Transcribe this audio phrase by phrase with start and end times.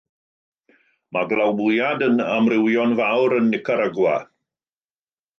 [1.17, 4.15] Mae glawiad yn amrywio'n fawr yn Nicaragua.